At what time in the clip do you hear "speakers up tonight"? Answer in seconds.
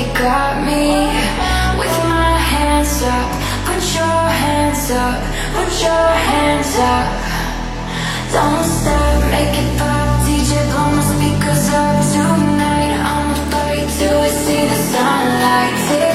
11.12-12.92